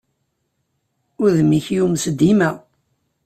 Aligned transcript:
Udem-ik 1.23 1.65
yumes 1.75 2.03
dima. 2.19 2.49